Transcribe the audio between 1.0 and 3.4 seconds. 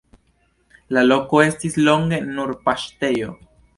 loko estis longe nur paŝtejo.